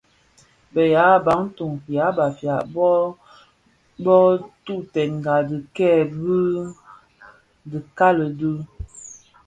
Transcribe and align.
Bi 0.73 0.83
yaa 0.95 1.23
Bantu 1.25 1.65
(yan 1.95 2.11
Bafia) 2.17 2.55
bo 4.05 4.17
dhubtènga 4.65 5.35
dhikèè 5.49 5.95
bi 6.21 6.37
dhikali 7.71 8.27
dü, 8.39 8.51